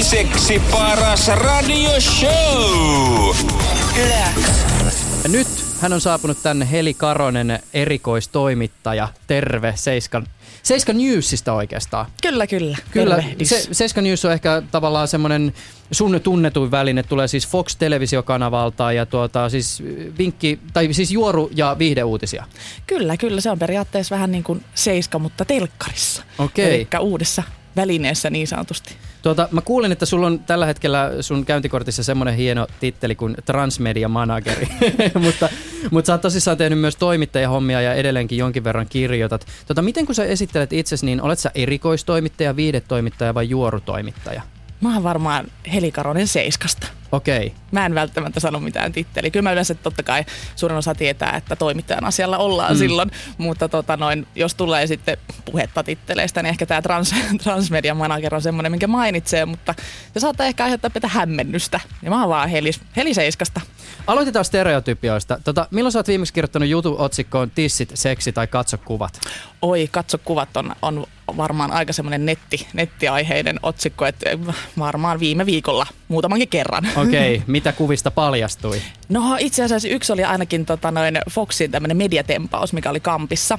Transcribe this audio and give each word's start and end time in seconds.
toiseksi 0.00 0.62
paras 0.70 1.28
radioshow. 1.28 2.30
Ja 5.22 5.28
nyt 5.28 5.48
hän 5.80 5.92
on 5.92 6.00
saapunut 6.00 6.42
tänne 6.42 6.70
Heli 6.70 6.94
Karonen, 6.94 7.60
erikoistoimittaja. 7.74 9.08
Terve 9.26 9.72
Seiskan, 9.76 10.26
Seiskan 10.62 10.98
Newsista 10.98 11.52
oikeastaan. 11.52 12.06
Kyllä, 12.22 12.46
kyllä. 12.46 12.78
Kyllä, 12.90 13.14
Tervehdys. 13.14 13.48
se, 13.48 13.68
Seiska 13.72 14.00
News 14.00 14.24
on 14.24 14.32
ehkä 14.32 14.62
tavallaan 14.70 15.08
semmoinen 15.08 15.52
sun 15.92 16.20
tunnetuin 16.22 16.70
väline, 16.70 17.02
tulee 17.02 17.28
siis 17.28 17.48
Fox 17.48 17.76
televisiokanavalta 17.76 18.92
ja 18.92 19.06
tuota, 19.06 19.48
siis 19.48 19.82
vinkki, 20.18 20.58
tai 20.72 20.92
siis 20.92 21.10
juoru 21.10 21.50
ja 21.54 21.76
viihdeuutisia. 21.78 22.46
Kyllä, 22.86 23.16
kyllä. 23.16 23.40
Se 23.40 23.50
on 23.50 23.58
periaatteessa 23.58 24.14
vähän 24.14 24.32
niin 24.32 24.44
kuin 24.44 24.64
seiska, 24.74 25.18
mutta 25.18 25.44
telkkarissa. 25.44 26.22
Okei. 26.38 26.74
Eli 26.74 26.88
uudessa 27.00 27.42
välineessä 27.76 28.30
niin 28.30 28.46
sanotusti. 28.46 28.94
Tuota, 29.22 29.48
mä 29.50 29.60
kuulin, 29.60 29.92
että 29.92 30.06
sulla 30.06 30.26
on 30.26 30.38
tällä 30.38 30.66
hetkellä 30.66 31.10
sun 31.20 31.44
käyntikortissa 31.44 32.02
semmoinen 32.02 32.34
hieno 32.34 32.66
titteli 32.80 33.14
kuin 33.14 33.36
Transmedia 33.44 34.08
Manageri, 34.08 34.68
mutta, 35.24 35.48
mutta 35.90 36.06
sä 36.06 36.12
oot 36.12 36.20
tosissaan 36.20 36.56
tehnyt 36.56 36.78
myös 36.78 36.96
toimittajahommia 36.96 37.80
ja 37.80 37.94
edelleenkin 37.94 38.38
jonkin 38.38 38.64
verran 38.64 38.86
kirjoitat. 38.88 39.46
Tota, 39.66 39.82
miten 39.82 40.06
kun 40.06 40.14
sä 40.14 40.24
esittelet 40.24 40.72
itsesi, 40.72 41.06
niin 41.06 41.22
olet 41.22 41.38
sä 41.38 41.50
erikoistoimittaja, 41.54 42.56
viidetoimittaja 42.56 43.34
vai 43.34 43.48
juorutoimittaja? 43.48 44.42
Mä 44.80 44.94
oon 44.94 45.02
varmaan 45.02 45.46
Helikaronen 45.72 46.28
seiskasta. 46.28 46.86
Okei. 47.12 47.54
Mä 47.70 47.86
en 47.86 47.94
välttämättä 47.94 48.40
sano 48.40 48.60
mitään 48.60 48.92
titteliä. 48.92 49.30
Kyllä 49.30 49.42
mä 49.42 49.52
yleensä 49.52 49.74
totta 49.74 50.02
kai 50.02 50.24
suurin 50.56 50.78
osa 50.78 50.94
tietää, 50.94 51.36
että 51.36 51.56
toimittajan 51.56 52.04
asialla 52.04 52.38
ollaan 52.38 52.72
Mm. 52.72 52.78
silloin, 52.78 53.10
mutta 53.38 53.68
tota 53.68 53.96
noin, 53.96 54.26
jos 54.34 54.54
tulee 54.54 54.86
sitten 54.86 55.16
puhetta 55.44 55.82
titteleistä, 55.82 56.42
niin 56.42 56.50
ehkä 56.50 56.66
tämä 56.66 56.82
trans, 56.82 57.14
transmedia 57.42 57.94
manager 57.94 58.34
on 58.34 58.42
semmoinen, 58.42 58.72
minkä 58.72 58.86
mainitsee, 58.86 59.46
mutta 59.46 59.74
se 60.14 60.20
saattaa 60.20 60.46
ehkä 60.46 60.64
aiheuttaa 60.64 60.90
pientä 60.90 61.08
hämmennystä. 61.08 61.80
Ja 62.02 62.10
mä 62.10 62.20
oon 62.20 62.28
vaan 62.28 62.48
Heli, 62.48 62.70
Heli 62.96 63.14
Seiskasta. 63.14 63.60
Aloitetaan 64.06 64.44
stereotypioista. 64.44 65.38
Tota, 65.44 65.66
milloin 65.70 65.92
sä 65.92 65.98
oot 65.98 66.08
viimeksi 66.08 66.34
kirjoittanut 66.34 66.68
jutun 66.68 66.98
otsikkoon 66.98 67.50
tissit, 67.50 67.90
seksi 67.94 68.32
tai 68.32 68.46
katso 68.46 68.78
kuvat? 68.78 69.20
Oi, 69.62 69.88
katso 69.92 70.18
kuvat 70.18 70.56
on, 70.56 70.74
on 70.82 71.06
varmaan 71.36 71.72
aika 71.72 71.92
semmoinen 71.92 72.26
netti, 72.26 72.66
nettiaiheinen 72.72 73.60
otsikko, 73.62 74.06
että 74.06 74.30
varmaan 74.78 75.20
viime 75.20 75.46
viikolla 75.46 75.86
muutamankin 76.08 76.48
kerran. 76.48 76.88
Okei, 76.96 77.34
okay, 77.34 77.46
mitä 77.52 77.72
kuvista 77.72 78.10
paljastui? 78.10 78.82
No 79.08 79.36
itse 79.38 79.64
asiassa 79.64 79.88
yksi 79.88 80.12
oli 80.12 80.24
ainakin 80.24 80.66
tota, 80.66 80.90
noin 80.90 81.18
Foxin 81.30 81.70
tämmöinen 81.70 81.96
mediatempaus, 81.96 82.72
mikä 82.72 82.90
oli 82.90 83.00
Kampissa. 83.00 83.58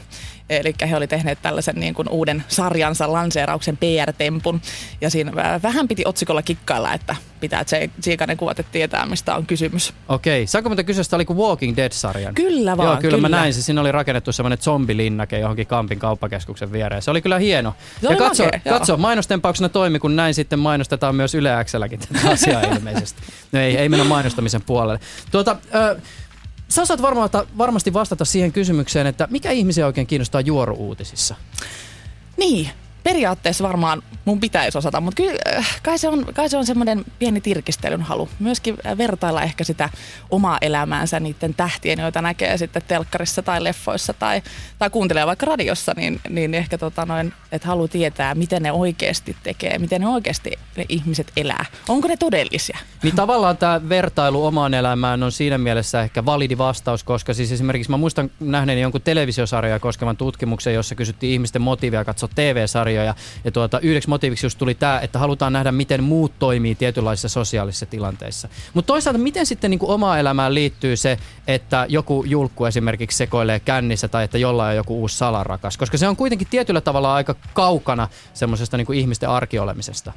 Eli 0.50 0.74
he 0.90 0.98
oli 0.98 1.08
tehneet 1.08 1.42
tällaisen 1.42 1.76
niin 1.76 1.94
kuin 1.94 2.10
uuden 2.10 2.44
sarjansa 2.48 3.14
lanseerauksen 3.14 3.78
PR-tempun. 3.78 4.62
Ja 5.02 5.10
siinä 5.10 5.32
vä- 5.32 5.62
vähän 5.64 5.88
piti 5.88 6.04
otsikolla 6.06 6.42
kikkailla, 6.42 6.94
että 6.94 7.16
pitää 7.40 7.66
tsiika 8.02 8.28
ne 8.28 8.36
kuvat, 8.36 8.60
että 8.60 8.72
tietää 8.72 9.06
mistä 9.06 9.36
on 9.36 9.46
kysymys. 9.46 9.94
Okei, 10.10 10.48
saanko 10.48 10.70
muuten 10.70 10.86
kysyä, 10.86 11.04
oli 11.14 11.26
kuin 11.26 11.38
Walking 11.38 11.78
Dead-sarjan? 11.78 12.36
Kyllä 12.36 12.78
vaan, 12.78 12.90
Joo, 12.90 13.02
kyllä, 13.02 13.18
mä 13.18 13.28
kyllä. 13.28 13.38
näin 13.38 13.54
se. 13.54 13.62
Siinä 13.62 13.82
oli 13.82 13.92
rakennettu 13.92 14.32
semmoinen 14.32 14.58
zombilinnake 14.58 15.40
johonkin 15.40 15.68
Kampin 15.68 16.00
kauppakeskuksen 16.00 16.72
viereen. 16.72 17.02
Se 17.02 17.12
oli 17.12 17.22
kyllä 17.22 17.40
hieno. 17.40 17.61
Se 18.02 18.08
ja 18.08 18.16
katso, 18.16 18.44
makea, 18.44 18.60
katso, 18.74 18.98
mainostempauksena 18.98 19.70
toimi, 19.70 20.00
kun 20.00 20.16
näin 20.16 20.34
sitten 20.34 20.60
mainostetaan 20.60 21.16
myös 21.16 21.36
Yle 21.36 21.50
Xlläkin 21.66 22.00
tätä 22.00 22.30
asiaa 22.32 22.62
ilmeisesti. 22.62 23.22
No 23.52 23.60
ei, 23.60 23.78
ei 23.78 23.90
mennä 23.90 24.06
mainostamisen 24.06 24.62
puolelle. 24.62 25.00
Tuota, 25.32 25.56
ö, 25.76 26.00
sä 26.70 26.82
osaat 26.82 27.02
varmaan, 27.02 27.30
varmasti 27.58 27.94
vastata 27.94 28.26
siihen 28.26 28.52
kysymykseen, 28.52 29.08
että 29.08 29.28
mikä 29.32 29.52
ihmisiä 29.52 29.86
oikein 29.86 30.08
kiinnostaa 30.08 30.42
juoruuutisissa? 30.42 31.36
Niin, 32.38 32.70
periaatteessa 33.04 33.64
varmaan 33.64 34.04
mun 34.26 34.40
pitäisi 34.40 34.78
osata, 34.78 35.02
mutta 35.02 35.24
kyllä 35.24 35.40
äh, 35.58 35.80
kai 35.84 35.98
se 35.98 36.10
on, 36.10 36.26
kai 36.34 36.50
se 36.50 36.58
on 36.58 36.66
semmoinen 36.66 37.06
pieni 37.20 37.42
tirkistelyn 37.42 38.02
halu. 38.02 38.30
Myöskin 38.40 38.78
äh, 38.86 38.98
vertailla 38.98 39.42
ehkä 39.42 39.64
sitä 39.64 39.90
omaa 40.30 40.58
elämäänsä 40.62 41.20
niiden 41.20 41.54
tähtien, 41.54 42.00
joita 42.00 42.22
näkee 42.22 42.58
sitten 42.58 42.82
telkkarissa 42.88 43.42
tai 43.42 43.64
leffoissa 43.64 44.14
tai, 44.14 44.42
tai 44.80 44.90
kuuntelee 44.90 45.26
vaikka 45.26 45.46
radiossa, 45.46 45.94
niin, 45.96 46.22
niin 46.30 46.54
ehkä 46.54 46.78
tota 46.78 47.06
noin, 47.06 47.34
että 47.52 47.68
haluaa 47.68 47.88
tietää, 47.88 48.36
miten 48.36 48.64
ne 48.64 48.72
oikeasti 48.72 49.36
tekee, 49.44 49.78
miten 49.78 50.02
ne 50.02 50.08
oikeasti 50.08 50.52
ne 50.78 50.86
ihmiset 50.90 51.32
elää. 51.38 51.66
Onko 51.90 52.08
ne 52.08 52.18
todellisia? 52.18 52.78
Niin 53.04 53.16
tavallaan 53.16 53.58
tämä 53.58 53.90
vertailu 53.90 54.46
omaan 54.46 54.74
elämään 54.74 55.24
on 55.24 55.32
siinä 55.32 55.58
mielessä 55.58 56.02
ehkä 56.02 56.26
validi 56.26 56.58
vastaus, 56.58 57.04
koska 57.04 57.34
siis 57.34 57.52
esimerkiksi 57.52 57.92
mä 57.92 57.98
muistan 57.98 58.32
nähneeni 58.40 58.82
jonkun 58.82 59.02
televisiosarjaa 59.02 59.80
koskevan 59.80 60.18
tutkimuksen, 60.18 60.74
jossa 60.74 60.96
kysyttiin 60.96 61.34
ihmisten 61.34 61.62
motiivia 61.62 62.06
katsoa 62.06 62.30
TV-sarjoja. 62.92 63.16
Ja 63.44 63.52
tuota, 63.52 63.80
yhdeksi 63.80 64.10
motiiviksi 64.10 64.46
just 64.46 64.58
tuli 64.58 64.76
tämä, 64.76 65.00
että 65.00 65.20
halutaan 65.20 65.54
nähdä, 65.54 65.72
miten 65.72 66.04
muut 66.04 66.32
toimii 66.40 66.76
tietynlaisissa 66.76 67.30
sosiaalisissa 67.30 67.86
tilanteissa. 67.86 68.50
Mutta 68.74 68.88
toisaalta, 68.88 69.20
miten 69.20 69.46
sitten 69.46 69.72
niin 69.72 69.80
kuin 69.80 69.92
omaan 69.92 70.20
elämään 70.20 70.54
liittyy 70.54 70.96
se, 70.96 71.18
että 71.48 71.86
joku 71.90 72.24
julkku 72.28 72.66
esimerkiksi 72.66 73.18
sekoilee 73.18 73.60
kännissä 73.60 74.08
tai 74.08 74.24
että 74.24 74.38
jollain 74.38 74.70
on 74.70 74.76
joku 74.76 75.02
uusi 75.02 75.18
salarakas? 75.18 75.78
Koska 75.78 75.98
se 75.98 76.08
on 76.08 76.16
kuitenkin 76.16 76.48
tietyllä 76.48 76.82
tavalla 76.82 77.16
aika 77.16 77.36
kaukana 77.54 78.08
semmoisesta 78.34 78.78
niin 78.78 78.86
kuin 78.88 79.00
ihmisten 79.00 79.30
arkiolemisesta. 79.30 80.14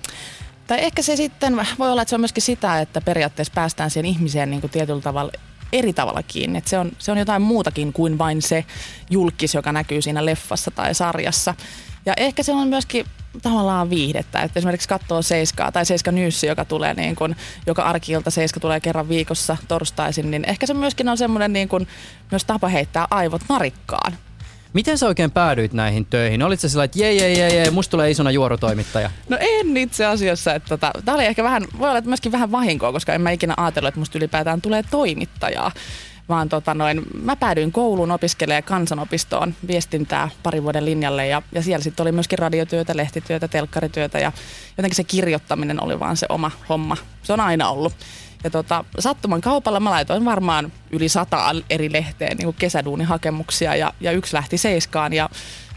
Tai 0.67 0.85
ehkä 0.85 1.03
se 1.03 1.17
sitten 1.17 1.57
voi 1.79 1.91
olla, 1.91 2.03
että 2.03 2.11
se 2.11 2.17
on 2.17 2.21
myöskin 2.21 2.43
sitä, 2.43 2.81
että 2.81 3.01
periaatteessa 3.01 3.53
päästään 3.55 3.91
siihen 3.91 4.07
ihmiseen 4.07 4.51
niin 4.51 4.61
kuin 4.61 4.71
tietyllä 4.71 5.01
tavalla 5.01 5.33
eri 5.73 5.93
tavalla 5.93 6.23
kiinni. 6.23 6.63
Se, 6.67 6.79
on, 6.79 6.93
se 6.99 7.13
on 7.13 7.19
jotain 7.19 7.43
muutakin 7.43 7.93
kuin 7.93 8.19
vain 8.19 8.43
se 8.43 8.65
julkis, 9.11 9.55
joka 9.55 9.73
näkyy 9.73 10.03
siinä 10.03 10.25
leffassa 10.25 10.71
tai 10.71 10.95
sarjassa. 10.95 11.55
Ja 12.07 12.15
ehkä 12.17 12.43
se 12.43 12.53
on 12.53 12.69
myöskin 12.69 13.07
tavallaan 13.43 13.91
viihdettä, 13.91 14.41
että 14.41 14.59
esimerkiksi 14.59 14.89
katsoo 14.89 15.23
Seiskaa 15.23 15.73
tai 15.73 15.87
Seiska 15.87 16.13
Newsia, 16.13 16.51
joka 16.51 16.65
tulee 16.65 16.95
niin 16.95 17.17
kuin, 17.17 17.37
joka 17.67 17.83
arkiilta 17.83 18.31
Seiska 18.31 18.61
tulee 18.61 18.81
kerran 18.81 19.09
viikossa 19.09 19.57
torstaisin, 19.69 20.31
niin 20.31 20.45
ehkä 20.45 20.67
se 20.67 20.75
myöskin 20.75 21.09
on 21.09 21.19
semmoinen 21.19 21.53
niin 21.53 21.69
kuin, 21.69 21.89
myös 22.31 22.45
tapa 22.45 22.69
heittää 22.69 23.07
aivot 23.11 23.43
narikkaan. 23.49 24.13
Miten 24.73 24.99
sä 24.99 25.07
oikein 25.07 25.31
päädyit 25.31 25.73
näihin 25.73 26.07
töihin? 26.07 26.43
Olit 26.43 26.61
sä 26.61 26.69
sellainen, 26.69 26.85
että 26.85 26.99
jee, 26.99 27.13
jee, 27.13 27.33
jee, 27.33 27.55
jee, 27.55 27.71
musta 27.71 27.91
tulee 27.91 28.11
isona 28.11 28.31
juorutoimittaja? 28.31 29.11
No 29.29 29.37
en 29.41 29.77
itse 29.77 30.07
asiassa. 30.07 30.55
Että 30.55 30.69
tota, 30.69 30.91
tämä 31.05 31.15
oli 31.15 31.25
ehkä 31.25 31.45
vähän, 31.45 31.63
voi 31.79 31.89
olla 31.89 31.99
että 31.99 32.11
myöskin 32.11 32.33
vähän 32.33 32.53
vahinkoa, 32.53 32.93
koska 32.93 33.15
en 33.15 33.21
mä 33.21 33.31
ikinä 33.31 33.55
ajatellut, 33.57 33.89
että 33.89 34.01
musta 34.01 34.19
ylipäätään 34.19 34.61
tulee 34.61 34.83
toimittajaa. 34.91 35.73
Vaan 36.29 36.49
tota 36.49 36.75
noin, 36.75 37.03
mä 37.23 37.37
päädyin 37.37 37.73
kouluun 37.73 38.11
opiskelemaan 38.11 38.63
kansanopistoon 38.63 39.55
viestintää 39.67 40.29
parin 40.43 40.63
vuoden 40.63 40.85
linjalle 40.85 41.27
ja, 41.27 41.43
ja 41.53 41.63
siellä 41.63 41.85
sitten 41.85 42.05
oli 42.05 42.13
myöskin 42.13 42.39
radiotyötä, 42.39 42.97
lehtityötä, 42.97 43.49
telkkarityötä 43.49 44.19
ja 44.19 44.33
jotenkin 44.79 44.97
se 44.97 45.05
kirjoittaminen 45.05 45.83
oli 45.83 46.01
vaan 46.01 46.17
se 46.17 46.27
oma 46.29 46.51
homma. 46.69 46.97
Se 47.23 47.33
on 47.33 47.41
aina 47.41 47.69
ollut. 47.69 47.93
Ja 48.45 48.51
tota, 48.51 48.85
sattuman 48.99 49.41
kaupalla 49.41 49.81
mä 49.81 49.91
laitoin 49.91 50.25
varmaan 50.25 50.73
yli 50.91 51.09
sata 51.09 51.55
eri 51.71 51.93
lehteen 51.93 52.37
niin 52.37 52.55
kesäduunihakemuksia 52.55 53.77
ja, 53.77 53.93
ja 54.01 54.13
yksi 54.13 54.35
lähti 54.35 54.59
Seiskaan 54.59 55.13
ja 55.13 55.31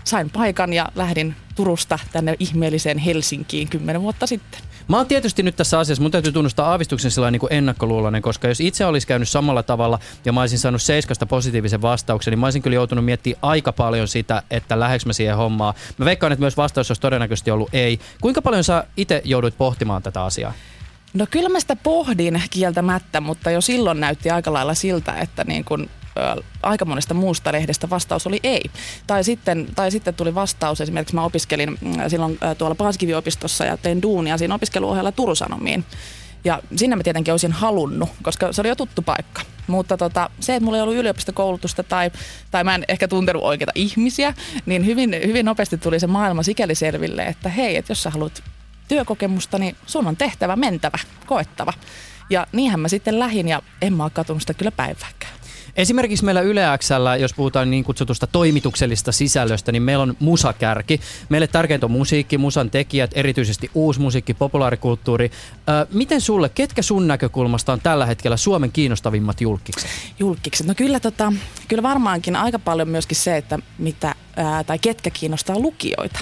sain 0.04 0.30
paikan 0.30 0.74
ja 0.74 0.88
lähdin 0.96 1.36
Turusta 1.56 2.00
tänne 2.12 2.36
ihmeelliseen 2.40 2.98
Helsinkiin 2.98 3.70
kymmenen 3.70 4.02
vuotta 4.02 4.28
sitten. 4.28 4.62
Mä 4.88 4.98
oon 4.98 5.08
tietysti 5.08 5.44
nyt 5.44 5.56
tässä 5.56 5.80
asiassa, 5.80 6.02
mun 6.02 6.12
täytyy 6.12 6.32
tunnustaa 6.32 6.70
aavistuksen 6.70 7.12
sellainen 7.12 7.34
niin 7.34 7.40
kuin 7.40 7.54
ennakkoluuloinen, 7.54 8.22
koska 8.22 8.48
jos 8.48 8.60
itse 8.60 8.86
olisi 8.86 9.08
käynyt 9.08 9.30
samalla 9.30 9.64
tavalla 9.64 10.00
ja 10.26 10.34
mä 10.34 10.42
olisin 10.42 10.60
saanut 10.60 10.82
Seiskasta 10.82 11.26
positiivisen 11.26 11.82
vastauksen, 11.82 12.32
niin 12.32 12.40
mä 12.40 12.46
olisin 12.46 12.62
kyllä 12.62 12.76
joutunut 12.76 13.06
miettimään 13.06 13.40
aika 13.42 13.72
paljon 13.72 14.08
sitä, 14.08 14.44
että 14.52 14.80
lähdekö 14.80 15.06
mä 15.06 15.14
siihen 15.14 15.38
hommaan. 15.38 15.74
Mä 15.98 16.06
veikkaan, 16.06 16.32
että 16.34 16.42
myös 16.42 16.58
vastaus 16.58 16.92
olisi 16.92 17.02
todennäköisesti 17.02 17.52
ollut 17.52 17.70
ei. 17.74 18.00
Kuinka 18.22 18.42
paljon 18.42 18.64
sä 18.64 18.84
itse 18.98 19.22
jouduit 19.26 19.58
pohtimaan 19.58 20.04
tätä 20.04 20.24
asiaa? 20.24 20.54
No 21.14 21.28
kyllä 21.32 21.50
mä 21.50 21.60
sitä 21.60 21.76
pohdin 21.76 22.42
kieltämättä, 22.50 23.22
mutta 23.22 23.52
jo 23.52 23.62
silloin 23.62 24.00
näytti 24.00 24.30
aika 24.30 24.54
lailla 24.54 24.74
siltä, 24.74 25.14
että 25.14 25.44
niin 25.44 25.66
kun, 25.66 25.90
aika 26.64 26.86
monesta 26.86 27.14
muusta 27.14 27.52
lehdestä 27.52 27.90
vastaus 27.90 28.28
oli 28.28 28.40
ei. 28.44 28.64
Tai 29.08 29.24
sitten, 29.24 29.68
tai 29.76 29.92
sitten 29.92 30.14
tuli 30.14 30.36
vastaus, 30.36 30.82
esimerkiksi 30.82 31.16
mä 31.16 31.24
opiskelin 31.24 31.70
mm, 31.82 31.94
silloin 32.08 32.40
tuolla 32.58 32.76
Paaskiviopistossa 32.76 33.66
ja 33.66 33.78
tein 33.78 34.02
duunia 34.02 34.38
siinä 34.38 34.56
opiskeluohjalla 34.56 35.12
Turusanomiin. 35.12 35.86
Ja 36.44 36.62
sinne 36.76 36.96
mä 36.96 37.04
tietenkin 37.04 37.34
olisin 37.34 37.52
halunnut, 37.52 38.10
koska 38.24 38.54
se 38.54 38.62
oli 38.62 38.70
jo 38.70 38.76
tuttu 38.76 39.02
paikka. 39.02 39.42
Mutta 39.68 39.98
tota, 39.98 40.30
se, 40.40 40.56
että 40.56 40.66
mulla 40.66 40.78
ei 40.78 40.82
ollut 40.84 40.96
yliopistokoulutusta 40.96 41.84
tai, 41.84 42.12
tai 42.52 42.64
mä 42.64 42.76
en 42.76 42.86
ehkä 42.88 43.08
tuntenut 43.08 43.44
oikeita 43.44 43.72
ihmisiä, 43.76 44.34
niin 44.66 44.86
hyvin, 44.86 45.16
hyvin 45.26 45.46
nopeasti 45.46 45.78
tuli 45.78 46.00
se 46.00 46.08
maailma 46.08 46.44
sikäli 46.44 46.76
selville, 46.76 47.24
että 47.24 47.50
hei, 47.50 47.78
että 47.78 47.92
jos 47.92 48.04
sä 48.04 48.10
haluat 48.10 48.44
työkokemusta, 48.88 49.58
niin 49.58 49.76
sun 49.86 50.08
on 50.08 50.18
tehtävä, 50.18 50.56
mentävä, 50.56 50.98
koettava. 51.26 51.74
Ja 52.30 52.48
niinhän 52.52 52.80
mä 52.80 52.88
sitten 52.88 53.20
lähin 53.20 53.48
ja 53.48 53.62
en 53.82 53.94
mä 53.94 54.04
ole 54.04 54.12
katunut 54.12 54.42
sitä 54.42 54.54
kyllä 54.54 54.72
päivääkään. 54.72 55.37
Esimerkiksi 55.78 56.26
meillä 56.26 56.42
Yle 56.42 56.62
jos 57.20 57.34
puhutaan 57.34 57.72
niin 57.72 57.84
kutsutusta 57.84 58.28
toimituksellista 58.28 59.12
sisällöstä, 59.12 59.72
niin 59.72 59.84
meillä 59.84 60.02
on 60.02 60.18
musakärki. 60.20 61.02
Meille 61.30 61.48
tärkeintä 61.48 61.86
on 61.86 61.92
musiikki, 61.92 62.38
musan 62.38 62.72
tekijät, 62.72 63.12
erityisesti 63.16 63.72
uusi 63.74 64.00
musiikki, 64.00 64.34
populaarikulttuuri. 64.34 65.32
Ö, 65.70 65.88
miten 65.94 66.22
sulle, 66.22 66.50
ketkä 66.50 66.82
sun 66.82 67.08
näkökulmasta 67.08 67.74
on 67.74 67.82
tällä 67.82 68.06
hetkellä 68.06 68.38
Suomen 68.38 68.72
kiinnostavimmat 68.72 69.42
julkikset? 69.42 69.90
Julkikset. 70.20 70.68
No 70.68 70.74
kyllä, 70.76 71.00
tota, 71.00 71.34
kyllä 71.68 71.84
varmaankin 71.84 72.36
aika 72.36 72.60
paljon 72.60 72.88
myöskin 72.88 73.18
se, 73.18 73.38
että 73.38 73.60
mitä, 73.78 74.16
ää, 74.36 74.64
tai 74.64 74.80
ketkä 74.80 75.10
kiinnostaa 75.10 75.60
lukijoita. 75.60 76.20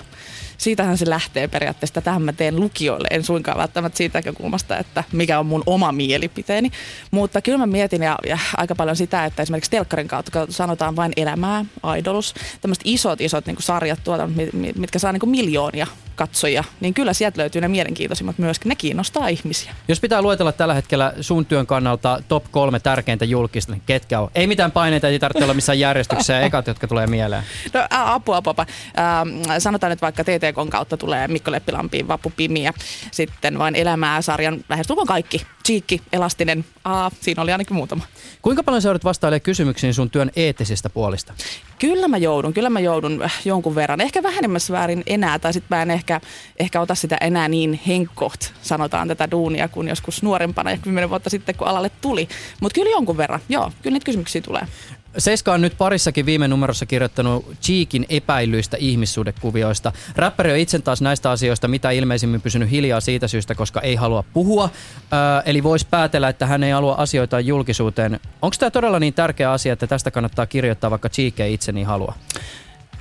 Siitähän 0.57 0.97
se 0.97 1.09
lähtee 1.09 1.47
periaatteessa. 1.47 2.01
Tähän 2.01 2.21
mä 2.21 2.33
teen 2.33 2.59
lukijoille, 2.59 3.07
en 3.11 3.23
suinkaan 3.23 3.57
välttämättä 3.57 3.97
siitä 3.97 4.17
näkökulmasta, 4.17 4.77
että 4.77 5.03
mikä 5.11 5.39
on 5.39 5.45
mun 5.45 5.63
oma 5.65 5.91
mielipiteeni. 5.91 6.71
Mutta 7.11 7.41
kyllä 7.41 7.57
mä 7.57 7.65
mietin 7.65 8.03
ja, 8.03 8.17
ja 8.27 8.39
aika 8.57 8.75
paljon 8.75 8.95
sitä, 8.95 9.25
että 9.25 9.41
esimerkiksi 9.41 9.71
telkkarin 9.71 10.07
kautta 10.07 10.47
sanotaan 10.49 10.95
vain 10.95 11.13
elämää, 11.17 11.65
idolus, 11.97 12.33
tämmöiset 12.61 12.83
isot, 12.85 13.21
isot 13.21 13.45
niin 13.45 13.57
sarjat 13.59 13.99
tuota, 14.03 14.29
mitkä 14.75 14.99
saa 14.99 15.11
niin 15.11 15.29
miljoonia 15.29 15.87
katsojia, 16.15 16.63
niin 16.79 16.93
kyllä 16.93 17.13
sieltä 17.13 17.41
löytyy 17.41 17.61
ne 17.61 17.67
mielenkiintoisimmat 17.67 18.37
myöskin. 18.37 18.69
Ne 18.69 18.75
kiinnostaa 18.75 19.27
ihmisiä. 19.27 19.75
Jos 19.87 19.99
pitää 19.99 20.21
luetella 20.21 20.51
tällä 20.51 20.73
hetkellä 20.73 21.13
sun 21.21 21.45
työn 21.45 21.67
kannalta 21.67 22.23
top 22.27 22.45
kolme 22.51 22.79
tärkeintä 22.79 23.25
julkista, 23.25 23.71
niin 23.71 23.81
ketkä 23.85 24.19
on? 24.19 24.29
Ei 24.35 24.47
mitään 24.47 24.71
paineita, 24.71 25.07
ei 25.07 25.19
tarvitse 25.19 25.43
olla 25.43 25.53
missään 25.53 25.79
järjestyksessä. 25.79 26.39
Ekat, 26.39 26.67
jotka 26.67 26.87
tulee 26.87 27.07
mieleen. 27.07 27.43
No 27.73 27.87
apua, 27.89 28.37
apua. 28.37 28.55
Ähm, 28.59 29.59
sanotaan 29.59 29.89
nyt 29.89 30.01
vaikka 30.01 30.23
TTK 30.23 30.69
kautta 30.69 30.97
tulee 30.97 31.27
Mikko 31.27 31.51
Leppilampiin, 31.51 32.07
Vappu 32.07 32.33
Pimiä, 32.37 32.73
sitten 33.11 33.59
vain 33.59 33.75
elämää 33.75 34.21
sarjan 34.21 34.65
lähestulkoon 34.69 35.07
kaikki. 35.07 35.45
Cheekki, 35.65 36.01
Elastinen, 36.13 36.65
Aa, 36.83 37.11
siinä 37.21 37.41
oli 37.41 37.51
ainakin 37.51 37.75
muutama. 37.75 38.03
Kuinka 38.41 38.63
paljon 38.63 38.81
sä 38.81 38.87
joudut 38.87 39.03
vastailemaan 39.03 39.41
kysymyksiin 39.41 39.93
sun 39.93 40.09
työn 40.09 40.31
eettisistä 40.35 40.89
puolista? 40.89 41.33
Kyllä 41.79 42.07
mä 42.07 42.17
joudun, 42.17 42.53
kyllä 42.53 42.69
mä 42.69 42.79
joudun 42.79 43.23
äh, 43.23 43.41
jonkun 43.45 43.75
verran. 43.75 44.01
Ehkä 44.01 44.23
vähemmässä 44.23 44.73
väärin 44.73 45.03
enää, 45.07 45.39
tai 45.39 45.53
sitten 45.53 45.77
mä 45.77 45.81
en 45.81 45.91
ehkä, 45.91 46.21
ehkä 46.59 46.81
ota 46.81 46.95
sitä 46.95 47.17
enää 47.21 47.47
niin 47.47 47.79
henkkoht, 47.87 48.41
sanotaan 48.61 49.07
tätä 49.07 49.31
duunia, 49.31 49.67
kuin 49.67 49.87
joskus 49.87 50.23
nuorempana 50.23 50.71
ja 50.71 50.77
kymmenen 50.77 51.09
vuotta 51.09 51.29
sitten, 51.29 51.55
kun 51.55 51.67
alalle 51.67 51.91
tuli. 52.01 52.27
Mutta 52.61 52.75
kyllä 52.75 52.91
jonkun 52.91 53.17
verran, 53.17 53.39
joo, 53.49 53.71
kyllä 53.81 53.95
niitä 53.95 54.05
kysymyksiä 54.05 54.41
tulee. 54.41 54.67
Seiska 55.17 55.53
on 55.53 55.61
nyt 55.61 55.77
parissakin 55.77 56.25
viime 56.25 56.47
numerossa 56.47 56.85
kirjoittanut 56.85 57.45
Cheekin 57.61 58.05
epäilyistä 58.09 58.77
ihmissuhdekuvioista. 58.79 59.91
Räppäri 60.15 60.51
on 60.51 60.57
itse 60.57 60.79
taas 60.79 61.01
näistä 61.01 61.31
asioista 61.31 61.67
mitä 61.67 61.91
ilmeisimmin 61.91 62.41
pysynyt 62.41 62.71
hiljaa 62.71 63.01
siitä 63.01 63.27
syystä, 63.27 63.55
koska 63.55 63.81
ei 63.81 63.95
halua 63.95 64.23
puhua. 64.33 64.69
Öö, 65.13 65.41
eli 65.45 65.63
voisi 65.63 65.87
päätellä, 65.89 66.29
että 66.29 66.45
hän 66.45 66.63
ei 66.63 66.71
halua 66.71 66.95
asioita 66.95 67.39
julkisuuteen. 67.39 68.19
Onko 68.41 68.55
tämä 68.59 68.71
todella 68.71 68.99
niin 68.99 69.13
tärkeä 69.13 69.51
asia, 69.51 69.73
että 69.73 69.87
tästä 69.87 70.11
kannattaa 70.11 70.45
kirjoittaa, 70.45 70.91
vaikka 70.91 71.09
Cheek 71.09 71.39
ei 71.39 71.53
itse 71.53 71.71
niin 71.71 71.87
halua? 71.87 72.13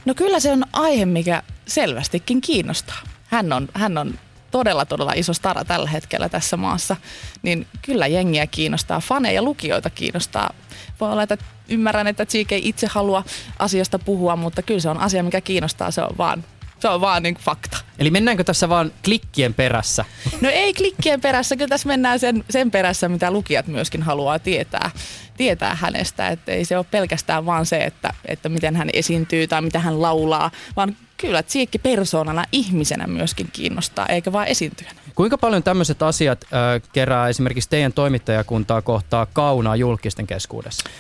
No 0.05 0.14
kyllä 0.14 0.40
se 0.40 0.52
on 0.52 0.64
aihe, 0.72 1.05
mikä 1.05 1.43
selvästikin 1.67 2.40
kiinnostaa. 2.40 2.99
Hän 3.26 3.52
on, 3.52 3.69
hän 3.75 3.99
on 3.99 4.14
todella, 4.55 4.85
todella 4.87 5.12
iso 5.17 5.33
stara 5.33 5.65
tällä 5.65 5.89
hetkellä 5.89 6.29
tässä 6.29 6.56
maassa, 6.56 6.97
niin 7.43 7.67
kyllä 7.83 8.06
jengiä 8.06 8.47
kiinnostaa, 8.47 9.01
faneja, 9.01 9.43
lukijoita 9.43 9.91
kiinnostaa. 9.91 10.55
Voi 11.01 11.12
olla, 11.12 11.23
että 11.23 11.39
ymmärrän, 11.69 12.06
että 12.06 12.27
Cheek 12.27 12.53
ei 12.53 12.69
itse 12.69 12.87
halua 12.87 13.25
asiasta 13.59 13.99
puhua, 13.99 14.37
mutta 14.37 14.62
kyllä 14.62 14.81
se 14.81 14.89
on 14.89 15.01
asia, 15.01 15.23
mikä 15.23 15.41
kiinnostaa, 15.41 15.91
se 15.91 16.03
on 16.03 16.19
vaan 16.19 16.45
se 16.79 16.89
on 16.89 17.01
vaan 17.01 17.23
niin 17.23 17.35
fakta. 17.35 17.77
Eli 17.99 18.11
mennäänkö 18.11 18.45
tässä 18.45 18.69
vaan 18.69 18.93
klikkien 19.05 19.55
perässä? 19.55 20.05
No 20.41 20.49
ei 20.49 20.75
klikkien 20.75 21.21
perässä, 21.21 21.56
kyllä 21.56 21.69
tässä 21.69 21.89
mennään 21.89 22.19
sen, 22.19 22.45
sen 22.51 22.71
perässä, 22.71 23.09
mitä 23.09 23.31
lukijat 23.31 23.67
myöskin 23.67 24.03
haluaa 24.03 24.39
tietää, 24.39 24.91
tietää 25.37 25.75
hänestä. 25.75 26.29
Että 26.29 26.53
ei 26.53 26.65
se 26.65 26.77
ole 26.77 26.87
pelkästään 26.91 27.47
vaan 27.47 27.67
se, 27.67 27.77
että, 27.77 28.15
että 28.27 28.49
miten 28.49 28.77
hän 28.77 28.91
esiintyy 28.93 29.47
tai 29.47 29.62
mitä 29.62 29.79
hän 29.79 30.03
laulaa, 30.03 30.51
vaan 30.77 30.97
kyllä 31.16 31.43
Tsiikki 31.43 31.78
persoonana 31.78 32.44
ihmisenä 32.52 33.06
myöskin 33.06 33.49
kiinnostaa, 33.52 34.06
eikä 34.06 34.32
vain 34.32 34.49
esiintyjänä. 34.49 35.00
Kuinka 35.14 35.38
paljon 35.38 35.62
tämmöiset 35.62 36.02
asiat 36.02 36.44
äh, 36.44 36.82
kerää 36.93 37.28
esimerkiksi 37.28 37.70
teidän 37.70 37.93
toimittajakuntaa 37.93 38.82
kohtaa 38.82 39.26
kaunaa 39.26 39.76
julkisten 39.76 40.26
keskuudessa? 40.26 40.90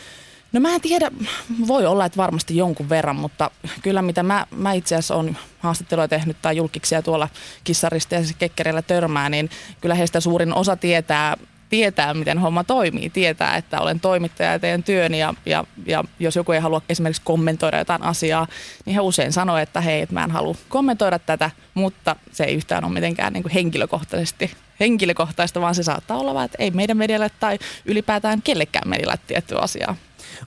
No 0.52 0.60
mä 0.60 0.74
en 0.74 0.80
tiedä, 0.80 1.10
voi 1.68 1.86
olla, 1.86 2.04
että 2.04 2.16
varmasti 2.16 2.56
jonkun 2.56 2.88
verran, 2.88 3.16
mutta 3.16 3.50
kyllä 3.82 4.02
mitä 4.02 4.22
mä, 4.22 4.46
mä 4.50 4.72
itse 4.72 4.94
asiassa 4.94 5.14
on 5.14 5.36
haastattelua 5.58 6.08
tehnyt 6.08 6.36
tai 6.42 6.56
julkiksia 6.56 7.02
tuolla 7.02 7.28
kissarista 7.64 8.14
ja 8.14 8.20
kekkerillä 8.38 8.82
törmää, 8.82 9.28
niin 9.28 9.50
kyllä 9.80 9.94
heistä 9.94 10.20
suurin 10.20 10.54
osa 10.54 10.76
tietää 10.76 11.36
tietää, 11.68 12.14
miten 12.14 12.38
homma 12.38 12.64
toimii, 12.64 13.10
tietää, 13.10 13.56
että 13.56 13.80
olen 13.80 14.00
toimittaja 14.00 14.52
ja 14.52 14.58
teen 14.58 14.82
työn 14.82 15.14
ja, 15.14 15.34
ja, 15.46 15.64
ja 15.86 16.04
jos 16.18 16.36
joku 16.36 16.52
ei 16.52 16.60
halua 16.60 16.82
esimerkiksi 16.88 17.22
kommentoida 17.24 17.78
jotain 17.78 18.02
asiaa, 18.02 18.46
niin 18.84 18.94
he 18.94 19.00
usein 19.00 19.32
sanoo, 19.32 19.56
että 19.56 19.80
hei, 19.80 20.00
että 20.00 20.14
mä 20.14 20.24
en 20.24 20.30
halua 20.30 20.54
kommentoida 20.68 21.18
tätä, 21.18 21.50
mutta 21.74 22.16
se 22.32 22.44
ei 22.44 22.54
yhtään 22.54 22.84
ole 22.84 22.92
mitenkään 22.92 23.32
niin 23.32 23.42
kuin 23.42 23.52
henkilökohtaisesti 23.52 24.50
henkilökohtaista, 24.80 25.60
vaan 25.60 25.74
se 25.74 25.82
saattaa 25.82 26.16
olla 26.16 26.34
vaan, 26.34 26.44
että 26.44 26.58
ei 26.60 26.70
meidän 26.70 26.96
medialle 26.96 27.30
tai 27.40 27.58
ylipäätään 27.84 28.42
kellekään 28.42 28.88
medialle 28.88 29.18
tiettyä 29.26 29.58
asiaa. 29.58 29.96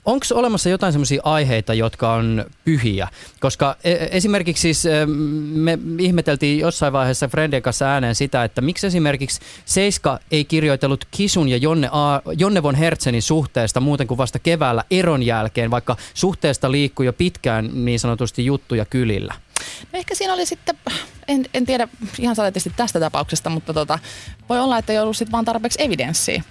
Onko 0.04 0.26
olemassa 0.34 0.68
jotain 0.68 0.92
sellaisia 0.92 1.22
aiheita, 1.24 1.74
jotka 1.74 2.12
on 2.12 2.44
pyhiä? 2.64 3.08
Koska 3.40 3.76
e, 3.84 3.96
esimerkiksi 4.10 4.60
siis 4.60 4.86
e, 4.86 5.06
me 5.06 5.78
ihmeteltiin 5.98 6.58
jossain 6.58 6.92
vaiheessa 6.92 7.28
Frendien 7.28 7.62
kanssa 7.62 7.86
ääneen 7.86 8.14
sitä, 8.14 8.44
että 8.44 8.60
miksi 8.60 8.86
esimerkiksi 8.86 9.40
Seiska 9.64 10.18
ei 10.30 10.44
kirjoitellut 10.44 11.04
Kisun 11.10 11.48
ja 11.48 11.56
Jonne, 11.56 11.88
A, 11.92 12.20
Jonne 12.38 12.62
von 12.62 12.74
Hertzenin 12.74 13.22
suhteesta 13.22 13.80
muuten 13.80 14.06
kuin 14.06 14.18
vasta 14.18 14.38
keväällä 14.38 14.84
eron 14.90 15.22
jälkeen, 15.22 15.70
vaikka 15.70 15.96
suhteesta 16.14 16.72
liikkui 16.72 17.06
jo 17.06 17.12
pitkään 17.12 17.70
niin 17.84 18.00
sanotusti 18.00 18.46
juttuja 18.46 18.84
kylillä. 18.84 19.34
No 19.92 19.98
ehkä 19.98 20.14
siinä 20.14 20.34
oli 20.34 20.46
sitten, 20.46 20.76
en, 21.28 21.46
en 21.54 21.66
tiedä 21.66 21.88
ihan 22.18 22.36
saletisti 22.36 22.72
tästä 22.76 23.00
tapauksesta, 23.00 23.50
mutta 23.50 23.74
tota, 23.74 23.98
voi 24.48 24.60
olla, 24.60 24.78
että 24.78 24.92
ei 24.92 24.98
ollut 24.98 25.16
sitten 25.16 25.32
vaan 25.32 25.44
tarpeeksi 25.44 25.82
evidenssiä 25.82 26.42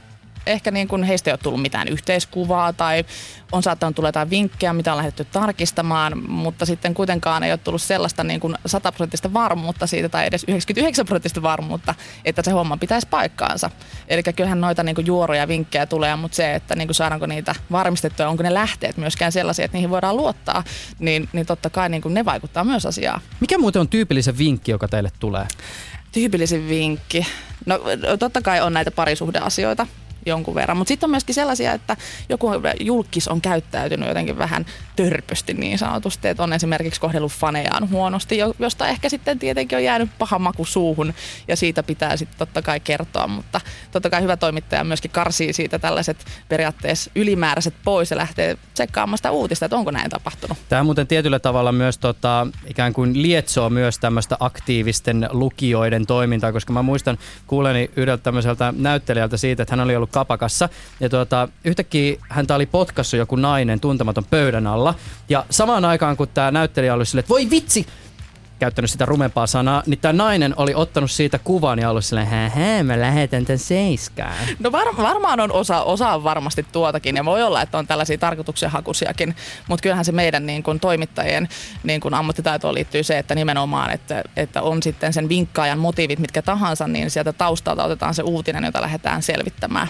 ehkä 0.48 0.72
niin 0.72 0.88
kuin 0.88 1.04
heistä 1.04 1.30
ei 1.30 1.34
ole 1.34 1.40
tullut 1.44 1.62
mitään 1.62 1.88
yhteiskuvaa 1.88 2.74
tai 2.74 3.06
on 3.52 3.64
saattanut 3.64 3.96
tulla 3.96 4.10
jotain 4.10 4.30
vinkkejä, 4.30 4.74
mitä 4.74 4.92
on 4.92 4.98
lähdetty 4.98 5.26
tarkistamaan, 5.26 6.30
mutta 6.32 6.66
sitten 6.66 6.94
kuitenkaan 6.94 7.44
ei 7.44 7.52
ole 7.52 7.58
tullut 7.58 7.82
sellaista 7.82 8.24
niin 8.24 8.40
kuin 8.40 8.56
100 8.66 8.92
prosenttista 8.92 9.34
varmuutta 9.34 9.88
siitä 9.88 10.10
tai 10.10 10.26
edes 10.26 10.44
99 10.44 11.06
prosenttista 11.06 11.42
varmuutta, 11.42 11.96
että 12.26 12.42
se 12.44 12.52
homma 12.52 12.78
pitäisi 12.78 13.08
paikkaansa. 13.08 13.70
Eli 14.08 14.24
kyllähän 14.24 14.62
noita 14.62 14.84
niin 14.84 14.96
kuin 14.96 15.08
juoroja 15.08 15.42
ja 15.42 15.48
vinkkejä 15.48 15.86
tulee, 15.86 16.16
mutta 16.16 16.36
se, 16.36 16.56
että 16.56 16.76
niin 16.76 16.88
kuin 16.88 16.96
saadaanko 16.96 17.26
niitä 17.26 17.56
varmistettua, 17.72 18.28
onko 18.28 18.44
ne 18.44 18.54
lähteet 18.54 18.98
myöskään 18.98 19.32
sellaisia, 19.32 19.66
että 19.66 19.78
niihin 19.78 19.90
voidaan 19.90 20.18
luottaa, 20.18 20.64
niin, 21.00 21.30
niin 21.34 21.46
totta 21.46 21.70
kai 21.70 21.90
niin 21.90 22.02
kuin 22.02 22.14
ne 22.14 22.26
vaikuttaa 22.26 22.64
myös 22.64 22.86
asiaan. 22.86 23.22
Mikä 23.40 23.58
muuten 23.58 23.80
on 23.80 23.90
tyypillisen 23.90 24.38
vinkki, 24.38 24.72
joka 24.72 24.88
teille 24.88 25.12
tulee? 25.20 25.48
Tyypillisin 26.12 26.70
vinkki. 26.70 27.28
No 27.66 27.80
totta 28.20 28.42
kai 28.42 28.62
on 28.62 28.74
näitä 28.74 28.92
parisuhdeasioita, 28.92 29.88
jonkun 30.28 30.56
verran. 30.56 30.78
Mutta 30.78 30.90
sitten 30.90 31.08
on 31.08 31.12
myöskin 31.12 31.36
sellaisia, 31.36 31.74
että 31.74 31.98
joku 32.30 32.52
julkis 32.80 33.28
on 33.28 33.42
käyttäytynyt 33.42 34.08
jotenkin 34.08 34.38
vähän 34.38 34.66
törpösti 34.96 35.54
niin 35.54 35.78
sanotusti, 35.78 36.28
että 36.28 36.44
on 36.44 36.54
esimerkiksi 36.54 37.02
kohdellut 37.02 37.32
fanejaan 37.32 37.90
huonosti, 37.90 38.38
josta 38.60 38.88
ehkä 38.88 39.10
sitten 39.10 39.40
tietenkin 39.40 39.78
on 39.78 39.84
jäänyt 39.84 40.10
paha 40.18 40.40
maku 40.40 40.66
suuhun 40.66 41.14
ja 41.48 41.56
siitä 41.56 41.84
pitää 41.84 42.18
sitten 42.18 42.38
totta 42.38 42.62
kai 42.62 42.80
kertoa, 42.80 43.28
mutta 43.28 43.62
totta 43.92 44.10
kai 44.10 44.22
hyvä 44.22 44.38
toimittaja 44.38 44.84
myöskin 44.84 45.12
karsii 45.12 45.54
siitä 45.54 45.80
tällaiset 45.80 46.26
periaatteessa 46.50 47.12
ylimääräiset 47.16 47.74
pois 47.84 48.12
ja 48.12 48.18
lähtee 48.18 48.58
tsekkaamaan 48.74 49.18
sitä 49.18 49.32
uutista, 49.32 49.66
että 49.66 49.76
onko 49.76 49.92
näin 49.92 50.10
tapahtunut. 50.10 50.58
Tämä 50.70 50.84
muuten 50.84 51.08
tietyllä 51.08 51.40
tavalla 51.40 51.72
myös 51.72 51.98
tota, 51.98 52.48
ikään 52.68 52.94
kuin 52.94 53.22
lietsoo 53.22 53.70
myös 53.70 54.00
tämmöistä 54.00 54.38
aktiivisten 54.40 55.30
lukijoiden 55.32 56.06
toimintaa, 56.06 56.52
koska 56.52 56.74
mä 56.74 56.82
muistan 56.82 57.18
kuuleni 57.48 57.92
yhdeltä 57.96 58.24
tämmöiseltä 58.24 58.74
näyttelijältä 58.78 59.38
siitä, 59.38 59.64
että 59.64 59.76
hän 59.76 59.86
oli 59.86 59.96
ollut 59.96 60.12
kapakassa. 60.18 60.70
Ja 61.00 61.10
tuota, 61.10 61.48
yhtäkkiä 61.64 62.18
häntä 62.30 62.56
oli 62.56 62.66
potkassu 62.66 63.18
joku 63.18 63.36
nainen 63.36 63.80
tuntematon 63.80 64.26
pöydän 64.26 64.68
alla. 64.68 64.94
Ja 65.30 65.46
samaan 65.50 65.86
aikaan, 65.86 66.18
kun 66.18 66.28
tämä 66.34 66.52
näyttelijä 66.52 66.94
oli 66.94 67.06
silleen, 67.06 67.24
että 67.24 67.30
voi 67.30 67.50
vitsi, 67.50 67.86
käyttänyt 68.60 68.92
sitä 68.92 69.06
rumempaa 69.06 69.48
sanaa, 69.48 69.84
niin 69.86 70.00
tämä 70.00 70.14
nainen 70.14 70.54
oli 70.58 70.76
ottanut 70.76 71.12
siitä 71.12 71.40
kuvan 71.40 71.80
ja 71.80 71.90
ollut 71.90 72.06
silleen, 72.06 72.28
hä, 72.28 72.84
mä 72.84 73.00
lähetän 73.00 73.46
tän 73.46 73.58
seiskään. 73.58 74.48
No 74.60 74.72
var, 74.72 74.88
varmaan 74.98 75.40
on 75.40 75.52
osa, 75.52 75.84
osa 75.84 76.10
on 76.10 76.24
varmasti 76.24 76.66
tuotakin 76.72 77.16
ja 77.16 77.26
voi 77.26 77.44
olla, 77.44 77.62
että 77.62 77.78
on 77.78 77.88
tällaisia 77.88 78.18
tarkoituksenhakuisiakin, 78.18 79.36
mutta 79.68 79.84
kyllähän 79.84 80.06
se 80.06 80.12
meidän 80.12 80.46
niin 80.46 80.64
kuin, 80.64 80.80
toimittajien 80.80 81.50
niin 81.84 82.02
kuin, 82.02 82.14
ammattitaitoon 82.14 82.74
liittyy 82.74 83.04
se, 83.04 83.18
että 83.18 83.36
nimenomaan, 83.36 83.92
että, 83.92 84.24
että 84.36 84.62
on 84.62 84.84
sitten 84.84 85.14
sen 85.14 85.30
vinkkaajan 85.30 85.80
motiivit 85.80 86.20
mitkä 86.20 86.42
tahansa, 86.42 86.88
niin 86.88 87.12
sieltä 87.12 87.34
taustalta 87.34 87.84
otetaan 87.84 88.14
se 88.14 88.24
uutinen, 88.24 88.64
jota 88.64 88.82
lähdetään 88.82 89.24
selvittämään. 89.24 89.88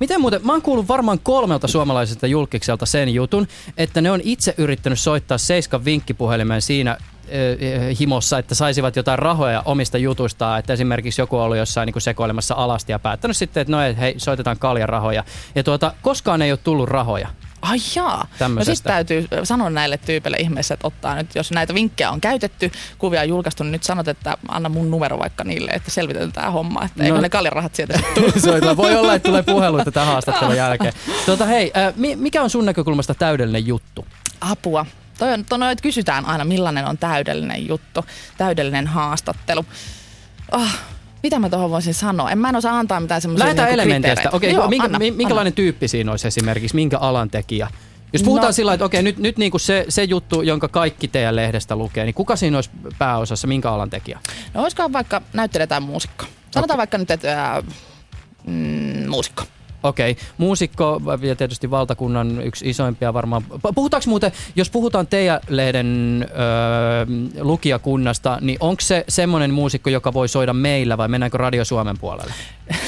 Miten 0.00 0.20
muuten, 0.20 0.46
mä 0.46 0.52
oon 0.52 0.62
kuullut 0.62 0.88
varmaan 0.88 1.18
kolmelta 1.18 1.68
suomalaiselta 1.68 2.26
julkikselta 2.26 2.86
sen 2.86 3.14
jutun, 3.14 3.48
että 3.76 4.00
ne 4.00 4.10
on 4.10 4.20
itse 4.24 4.54
yrittänyt 4.58 5.00
soittaa 5.00 5.38
Seiskan 5.38 5.84
vinkkipuhelimen 5.84 6.62
siinä 6.62 6.96
himossa, 8.00 8.38
että 8.38 8.54
saisivat 8.54 8.96
jotain 8.96 9.18
rahoja 9.18 9.62
omista 9.64 9.98
jutuistaan, 9.98 10.58
että 10.58 10.72
esimerkiksi 10.72 11.22
joku 11.22 11.36
on 11.36 11.42
ollut 11.42 11.56
jossain 11.56 11.86
niin 11.86 12.02
sekoilemassa 12.02 12.54
alasti 12.54 12.92
ja 12.92 12.98
päättänyt 12.98 13.36
sitten, 13.36 13.60
että 13.60 13.72
no 13.72 13.78
hei, 14.00 14.14
soitetaan 14.16 14.56
rahoja. 14.86 15.24
Ja 15.54 15.62
tuota, 15.62 15.92
koskaan 16.02 16.42
ei 16.42 16.52
ole 16.52 16.58
tullut 16.64 16.88
rahoja. 16.88 17.28
Ai 17.70 17.78
jaa. 17.96 18.26
No 18.48 18.64
sitten 18.64 18.92
täytyy 18.92 19.28
sanoa 19.44 19.70
näille 19.70 19.96
tyypeille 19.96 20.36
ihmeessä, 20.36 20.74
että 20.74 20.86
ottaa 20.86 21.14
nyt, 21.14 21.34
jos 21.34 21.50
näitä 21.50 21.74
vinkkejä 21.74 22.10
on 22.10 22.20
käytetty, 22.20 22.72
kuvia 22.98 23.20
on 23.20 23.28
julkaistu, 23.28 23.62
niin 23.62 23.72
nyt 23.72 23.82
sanot, 23.82 24.08
että 24.08 24.38
anna 24.48 24.68
mun 24.68 24.90
numero 24.90 25.18
vaikka 25.18 25.44
niille, 25.44 25.70
että 25.70 25.90
selvitetään 25.90 26.32
tämä 26.32 26.50
homma, 26.50 26.84
että 26.84 27.02
no. 27.02 27.04
eikö 27.04 27.20
ne 27.20 27.28
kaljarahat 27.28 27.74
sieltä 27.74 28.00
tule. 28.14 28.76
Voi 28.76 28.96
olla, 28.96 29.14
että 29.14 29.28
tulee 29.28 29.42
puheluita 29.42 29.92
tämän 29.92 30.08
haastattelun 30.08 30.56
jälkeen. 30.56 30.92
Tuota, 31.26 31.46
hei, 31.46 31.72
mikä 32.16 32.42
on 32.42 32.50
sun 32.50 32.64
näkökulmasta 32.66 33.14
täydellinen 33.14 33.66
juttu? 33.66 34.06
Apua. 34.40 34.86
Toi 35.18 35.32
on, 35.32 35.44
toi, 35.44 35.72
että 35.72 35.82
kysytään 35.82 36.24
aina, 36.24 36.44
millainen 36.44 36.86
on 36.86 36.98
täydellinen 36.98 37.68
juttu, 37.68 38.04
täydellinen 38.38 38.86
haastattelu. 38.86 39.66
Oh, 40.52 40.70
mitä 41.22 41.38
mä 41.38 41.50
tuohon 41.50 41.70
voisin 41.70 41.94
sanoa? 41.94 42.30
En 42.30 42.38
mä 42.38 42.48
en 42.48 42.56
osaa 42.56 42.78
antaa 42.78 43.00
mitään 43.00 43.20
semmoisia 43.20 43.44
Lähdetään 43.46 43.68
niinku 43.68 43.80
elementeistä. 43.82 44.28
Okei, 44.32 44.52
Joo, 44.52 44.68
minkä, 44.68 44.84
anna, 44.84 44.98
mi- 44.98 45.10
minkälainen 45.10 45.50
anna. 45.50 45.56
tyyppi 45.56 45.88
siinä 45.88 46.10
olisi 46.10 46.28
esimerkiksi? 46.28 46.74
Minkä 46.76 46.98
alan 46.98 47.30
tekijä? 47.30 47.70
Jos 48.12 48.22
puhutaan 48.22 48.48
No- 48.48 48.52
sillä 48.52 48.72
että 48.74 48.84
okei, 48.84 49.02
nyt, 49.02 49.18
nyt 49.18 49.38
niin 49.38 49.50
kuin 49.50 49.60
se, 49.60 49.84
se 49.88 50.04
juttu, 50.04 50.42
jonka 50.42 50.68
kaikki 50.68 51.08
teidän 51.08 51.36
lehdestä 51.36 51.76
lukee, 51.76 52.04
niin 52.04 52.14
kuka 52.14 52.36
siinä 52.36 52.56
olisi 52.58 52.70
pääosassa, 52.98 53.46
minkä 53.46 53.70
alan 53.70 53.90
tekijä? 53.90 54.18
No 54.54 54.62
olisikohan 54.62 54.92
vaikka 54.92 55.22
näyttelijä 55.32 55.66
tai 55.66 55.80
muusikko? 55.80 56.24
Sanotaan 56.50 56.64
Okei. 56.64 56.78
vaikka 56.78 56.98
nyt, 56.98 57.10
että 57.10 57.52
äh, 57.56 57.62
mm, 58.46 59.08
muusikko. 59.08 59.42
Okei, 59.86 60.16
muusikko 60.38 61.00
ja 61.22 61.36
tietysti 61.36 61.70
valtakunnan 61.70 62.42
yksi 62.42 62.70
isoimpia 62.70 63.14
varmaan. 63.14 63.42
Puhutaanko 63.74 64.04
muuten, 64.08 64.32
jos 64.56 64.70
puhutaan 64.70 65.06
teidän 65.06 65.40
lehden 65.48 66.20
öö, 66.30 67.06
lukijakunnasta, 67.40 68.38
niin 68.40 68.58
onko 68.60 68.80
se 68.80 69.04
semmoinen 69.08 69.54
muusikko, 69.54 69.90
joka 69.90 70.12
voi 70.12 70.28
soida 70.28 70.52
meillä 70.52 70.98
vai 70.98 71.08
mennäänkö 71.08 71.38
Radio 71.38 71.64
Suomen 71.64 71.98
puolelle? 71.98 72.32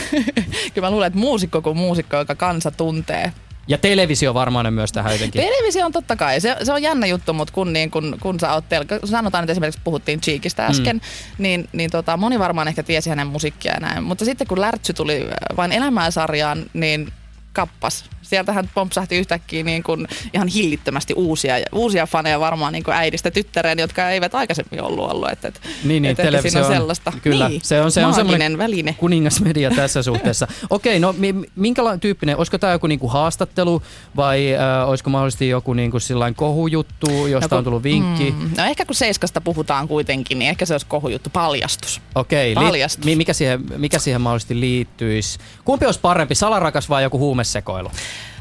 Kyllä 0.75 0.87
mä 0.87 0.91
luulen, 0.91 1.07
että 1.07 1.19
muusikko 1.19 1.63
kuin 1.63 1.77
muusikko, 1.77 2.17
joka 2.17 2.35
kansa 2.35 2.71
tuntee. 2.71 3.33
Ja 3.69 3.79
televisio 3.79 4.35
varmaan 4.35 4.67
on 4.67 4.75
myös 4.75 4.93
tähän 4.93 5.13
jotenkin. 5.13 5.43
Televisio 5.43 5.87
on 5.87 5.93
totta 5.93 6.17
kai, 6.17 6.41
se, 6.41 6.57
se 6.63 6.73
on 6.73 6.83
jännä 6.83 7.07
juttu, 7.07 7.33
mutta 7.33 7.55
kun, 7.55 7.73
niin, 7.73 7.91
kun, 7.91 8.17
kun 8.21 8.41
sä 8.41 8.53
oot 8.53 8.65
tel- 8.69 9.07
sanotaan 9.07 9.43
nyt 9.43 9.51
esimerkiksi 9.51 9.81
puhuttiin 9.85 10.21
Cheekistä 10.21 10.67
äsken, 10.67 10.97
mm. 10.97 11.03
niin, 11.43 11.69
niin 11.73 11.91
tota, 11.91 12.17
moni 12.17 12.39
varmaan 12.39 12.69
ehkä 12.69 12.83
tiesi 12.83 13.11
hänen 13.11 13.27
musiikkia 13.27 13.73
ja 13.73 13.81
näin. 13.81 14.05
Mutta 14.05 14.25
sitten 14.25 14.47
kun 14.47 14.61
Lärtsy 14.61 14.93
tuli 14.93 15.29
vain 15.57 15.73
elämää 15.73 16.11
sarjaan, 16.11 16.65
niin 16.75 17.13
kappas. 17.63 18.05
Sieltähän 18.23 18.71
pompsahti 18.75 19.17
yhtäkkiä 19.17 19.63
niin 19.63 19.83
kuin 19.83 20.09
ihan 20.35 20.49
hillittömästi 20.49 21.15
uusia, 21.15 21.55
uusia 21.73 22.07
faneja 22.07 22.41
varmaan 22.41 22.73
niin 22.73 22.85
kuin 22.85 22.95
äidistä 22.95 23.31
tyttäreen, 23.31 23.79
jotka 23.79 24.11
eivät 24.11 24.35
aikaisemmin 24.35 24.83
ollut 24.83 25.11
ollut. 25.11 25.29
Et, 25.33 25.45
et, 25.45 25.61
Niin, 25.85 25.89
niin 25.89 26.05
et 26.05 26.11
ehkä 26.11 26.23
televisio 26.23 26.51
siinä 26.51 26.67
on 26.67 26.73
sellaista. 26.75 27.13
kyllä, 27.23 27.49
niin, 27.49 27.61
se 27.65 27.81
on- 27.81 27.91
se 27.93 28.07
on 28.07 28.15
semmoinen 28.15 28.59
väline. 28.59 28.95
kuningasmedia 28.99 29.71
tässä 29.71 30.03
suhteessa. 30.03 30.47
Okei, 30.71 30.99
no 31.01 31.15
mi- 31.19 31.35
minkälainen 31.57 32.01
tyyppinen, 32.01 32.37
olisiko 32.37 32.59
tämä 32.59 32.73
joku 32.73 32.87
niinku 32.87 33.09
haastattelu 33.09 33.83
vai 34.17 34.55
äh, 34.55 34.89
olisiko 34.89 35.11
mahdollisesti 35.11 35.49
joku 35.49 35.73
niinku 35.75 36.01
sillain 36.01 36.35
kohujuttu, 36.35 37.27
josta 37.27 37.49
kun- 37.49 37.59
on 37.59 37.65
tullut 37.65 37.83
vinkki? 37.83 38.31
Mm, 38.39 38.51
no 38.57 38.65
ehkä 38.65 38.85
kun 38.85 38.95
Seiskasta 38.95 39.41
puhutaan 39.41 39.89
kuitenkin, 39.89 40.39
niin 40.39 40.49
ehkä 40.49 40.67
se 40.67 40.75
olisi 40.75 40.87
kohujuttu 40.87 41.31
paljastus. 41.31 42.01
Okei, 42.15 42.55
Paljastus. 42.55 43.05
mi- 43.05 43.17
mikä, 43.17 43.33
siihen, 43.33 43.61
mikä 43.77 43.99
siihen 43.99 44.21
mahdollisesti 44.21 44.61
liittyisi? 44.61 45.39
Kumpi 45.65 45.87
olisi 45.87 46.01
parempi, 46.01 46.35
salarakas 46.35 46.89
vai 46.89 47.03
joku 47.03 47.19
huumesekoilu? 47.49 47.91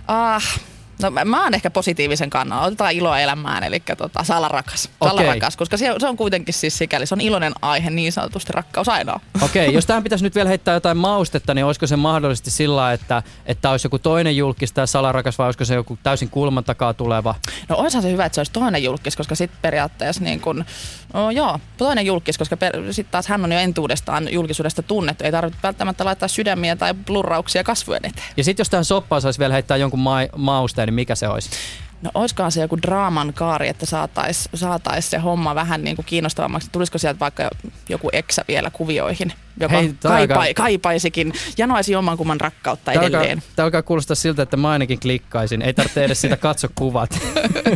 Ah, 0.07 0.41
no 1.01 1.12
mä, 1.12 1.25
mä 1.25 1.44
oon 1.44 1.54
ehkä 1.54 1.70
positiivisen 1.70 2.30
kannalla. 2.30 2.66
Otetaan 2.66 2.92
iloa 2.92 3.20
elämään, 3.20 3.63
eli 3.63 3.80
tota, 3.98 4.24
salarakas. 4.24 4.89
Salarakas, 5.04 5.58
koska 5.58 5.77
se, 5.77 5.96
se 6.00 6.08
on 6.08 6.18
kuitenkin 6.18 6.54
siis 6.54 6.77
sikäli, 6.77 7.06
se 7.06 7.16
on 7.16 7.22
iloinen 7.22 7.54
aihe, 7.62 7.89
niin 7.89 8.12
sanotusti 8.12 8.54
rakkaus 8.54 8.89
ainoa. 8.89 9.20
Okei, 9.46 9.74
jos 9.74 9.86
tähän 9.86 10.04
pitäisi 10.04 10.24
nyt 10.24 10.36
vielä 10.36 10.50
heittää 10.50 10.74
jotain 10.74 10.98
maustetta, 10.98 11.54
niin 11.54 11.66
olisiko 11.66 11.88
se 11.88 11.96
mahdollisesti 11.96 12.51
sillä, 12.51 12.94
että, 12.94 13.24
että 13.46 13.70
olisi 13.70 13.86
joku 13.86 14.00
toinen 14.00 14.38
julkis 14.38 14.74
tai 14.74 14.88
salarakas 14.88 15.38
vai 15.38 15.48
olisiko 15.48 15.66
se 15.66 15.75
joku 15.75 15.98
täysin 16.04 16.30
kulman 16.30 16.63
takaa 16.63 16.94
tuleva? 16.94 17.36
No 17.70 17.75
olisihan 17.75 18.04
se 18.04 18.12
hyvä, 18.12 18.25
että 18.25 18.36
se 18.36 18.39
olisi 18.39 18.51
toinen 18.51 18.84
julkis, 18.84 19.18
koska 19.18 19.36
sitten 19.36 19.60
periaatteessa 19.62 20.24
niin 20.24 20.42
kun, 20.42 20.66
no 21.13 21.32
joo, 21.32 21.60
toinen 21.77 22.06
julkis, 22.06 22.38
koska 22.38 22.58
sitten 22.92 23.12
taas 23.12 23.27
hän 23.27 23.44
on 23.44 23.51
jo 23.51 23.60
entuudestaan 23.60 24.34
julkisuudesta 24.34 24.84
tunnettu. 24.84 25.24
Ei 25.24 25.32
tarvitse 25.32 25.60
välttämättä 25.63 26.06
laittaa 26.06 26.27
sydämiä 26.27 26.75
tai 26.75 26.94
blurrauksia 26.94 27.63
kasvojen 27.63 28.06
eteen. 28.06 28.27
Ja 28.38 28.44
sitten 28.44 28.62
jos 28.62 28.70
tähän 28.70 28.86
soppaan 28.86 29.22
saisi 29.22 29.39
vielä 29.39 29.54
heittää 29.54 29.77
jonkun 29.77 30.00
ma- 30.00 30.27
mausteen, 30.36 30.87
niin 30.88 30.94
mikä 30.94 31.15
se 31.15 31.27
olisi? 31.27 31.50
No 32.01 32.12
olisikohan 32.13 32.51
se 32.51 32.62
joku 32.62 32.77
draaman 32.82 33.34
kaari, 33.34 33.67
että 33.67 33.86
saatais, 33.86 34.50
saatais 34.53 35.10
se 35.10 35.17
homma 35.17 35.56
vähän 35.56 35.84
niin 35.84 35.96
kuin 35.96 36.06
kiinnostavammaksi. 36.06 36.70
Tulisiko 36.72 36.98
sieltä 36.98 37.20
vaikka 37.20 37.50
joku 37.89 38.10
eksä 38.13 38.46
vielä 38.48 38.70
kuvioihin, 38.70 39.34
joka 39.60 39.75
Hei, 39.77 39.94
kaipai, 40.01 40.48
aika- 40.48 40.62
kaipaisikin, 40.63 41.34
janoaisi 41.58 41.96
oman 41.96 42.17
kumman 42.17 42.41
rakkautta 42.41 42.91
Tämä 42.91 43.06
alkaa, 43.06 43.20
edelleen. 43.22 43.44
tämä 43.56 43.63
alkaa 43.65 43.82
kuulostaa 43.82 44.15
siltä, 44.15 44.41
että 44.41 44.58
mä 44.58 44.70
ainakin 44.70 45.00
klikkaisin. 45.00 45.62
Ei 45.62 45.74
tarvitse 45.74 46.03
edes 46.06 46.22
sitä 46.22 46.38
katso 46.38 46.67
kuvat. 46.75 47.20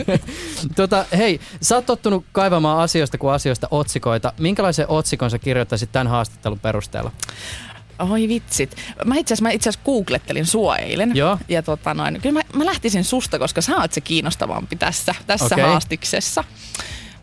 tota, 0.75 1.06
hei, 1.18 1.39
sä 1.62 1.75
oot 1.75 1.86
tottunut 1.86 2.25
kaivamaan 2.32 2.80
asioista 2.80 3.18
kuin 3.18 3.34
asioista 3.34 3.68
otsikoita. 3.72 4.34
Minkälaisen 4.39 4.86
otsikon 4.89 5.32
sä 5.32 5.39
kirjoittaisit 5.39 5.91
tämän 5.91 6.08
haastattelun 6.08 6.60
perusteella? 6.60 7.12
Oi 8.10 8.27
vitsit. 8.27 8.75
Mä 9.05 9.15
itse 9.15 9.34
asiassa, 9.34 9.43
mä 9.43 9.51
itse 9.51 9.70
asiassa 9.70 9.86
googlettelin 9.86 10.46
sua 10.46 10.77
eilen. 10.77 11.15
Joo. 11.15 11.38
Ja 11.50 11.63
tota 11.63 11.93
noin, 11.93 12.22
kyllä 12.22 12.34
mä, 12.34 12.58
mä 12.58 12.65
lähtisin 12.65 13.03
susta, 13.03 13.39
koska 13.39 13.62
sä 13.62 13.77
oot 13.77 13.93
se 13.93 14.01
kiinnostavampi 14.01 14.75
tässä, 14.75 15.15
tässä 15.27 15.46
okay. 15.46 15.65
haastiksessa. 15.65 16.43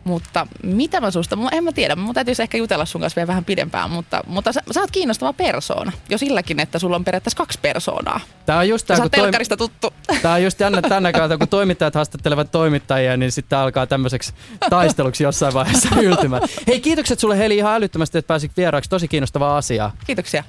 Mutta 0.08 0.46
mitä 0.62 1.00
mä 1.00 1.10
susta, 1.10 1.38
en 1.52 1.64
mä 1.64 1.72
tiedä, 1.72 1.96
mun 1.96 2.14
täytyisi 2.14 2.42
ehkä 2.42 2.58
jutella 2.58 2.84
sun 2.84 3.00
kanssa 3.00 3.16
vielä 3.16 3.26
vähän 3.26 3.44
pidempään, 3.44 3.90
mutta, 3.90 4.20
mutta 4.26 4.52
sä, 4.52 4.62
sä 4.70 4.80
oot 4.80 4.90
kiinnostava 4.90 5.32
persoona. 5.32 5.92
Jo 6.08 6.18
silläkin, 6.18 6.60
että 6.60 6.78
sulla 6.78 6.96
on 6.96 7.04
periaatteessa 7.04 7.36
kaksi 7.36 7.58
persoonaa. 7.62 8.20
Tämä 8.46 8.58
on 8.58 8.68
just 8.68 8.86
Sä 8.86 8.94
tämä, 8.94 9.08
kun, 9.08 9.24
toim- 9.24 9.56
tuttu. 9.56 9.94
tää 10.22 10.34
on 10.34 10.42
just 10.42 10.60
jännä 10.60 10.82
tänä 10.82 11.12
kautta, 11.12 11.38
kun 11.38 11.48
toimittajat 11.48 11.94
haastattelevat 11.94 12.50
toimittajia, 12.50 13.16
niin 13.16 13.32
sitten 13.32 13.58
alkaa 13.58 13.86
tämmöiseksi 13.86 14.32
taisteluksi 14.70 15.24
jossain 15.24 15.54
vaiheessa 15.54 15.88
yltymään. 16.00 16.42
Hei, 16.66 16.80
kiitokset 16.80 17.18
sulle 17.18 17.38
Heli 17.38 17.56
ihan 17.56 17.74
älyttömästi, 17.74 18.18
että 18.18 18.28
pääsit 18.28 18.52
vieraaksi. 18.56 18.90
Tosi 18.90 19.08
kiinnostavaa 19.08 19.56
asiaa. 19.56 19.92
Kiitoksia. 20.06 20.44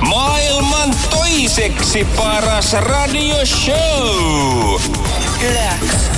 Maailman 0.00 0.90
toiseksi 1.10 2.06
paras 2.16 2.72
radioshow. 2.72 3.76
Yleäks 5.50 6.11